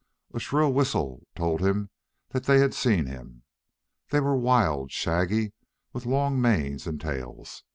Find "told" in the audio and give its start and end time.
1.35-1.61